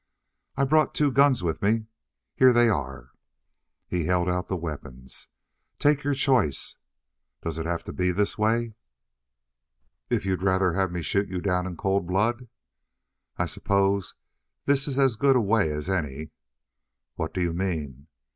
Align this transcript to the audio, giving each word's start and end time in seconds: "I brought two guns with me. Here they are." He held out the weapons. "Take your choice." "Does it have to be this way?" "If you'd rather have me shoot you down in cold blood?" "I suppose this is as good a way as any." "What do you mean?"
"I 0.57 0.63
brought 0.65 0.95
two 0.95 1.11
guns 1.11 1.43
with 1.43 1.61
me. 1.61 1.85
Here 2.35 2.51
they 2.53 2.69
are." 2.69 3.11
He 3.85 4.05
held 4.05 4.27
out 4.27 4.47
the 4.47 4.55
weapons. 4.55 5.27
"Take 5.77 6.03
your 6.03 6.15
choice." 6.15 6.77
"Does 7.43 7.59
it 7.59 7.67
have 7.67 7.83
to 7.83 7.93
be 7.93 8.09
this 8.11 8.35
way?" 8.35 8.73
"If 10.09 10.25
you'd 10.25 10.41
rather 10.41 10.73
have 10.73 10.91
me 10.91 11.03
shoot 11.03 11.29
you 11.29 11.39
down 11.39 11.67
in 11.67 11.77
cold 11.77 12.07
blood?" 12.07 12.47
"I 13.37 13.45
suppose 13.45 14.15
this 14.65 14.87
is 14.87 14.97
as 14.97 15.17
good 15.17 15.35
a 15.35 15.39
way 15.39 15.69
as 15.69 15.87
any." 15.87 16.31
"What 17.13 17.31
do 17.31 17.39
you 17.39 17.53
mean?" 17.53 18.07